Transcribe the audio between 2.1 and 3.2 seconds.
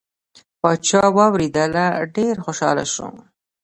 ډیر خوشحال شو.